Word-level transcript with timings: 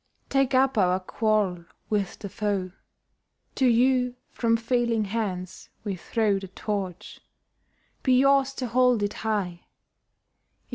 Take 0.29 0.55
up 0.55 0.79
our 0.79 0.99
quarrel 0.99 1.63
with 1.91 2.17
the 2.17 2.27
foe: 2.29 2.71
To 3.53 3.67
you 3.67 4.15
from 4.31 4.57
failing 4.57 5.03
hands 5.05 5.69
we 5.83 5.95
throw 5.95 6.39
The 6.39 6.47
Torch: 6.47 7.19
be 8.01 8.13
yours 8.19 8.55
to 8.55 8.65
hold 8.65 9.03
it 9.03 9.13
high! 9.21 9.67